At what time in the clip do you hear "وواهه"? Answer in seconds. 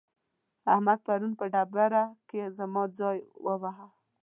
3.45-3.87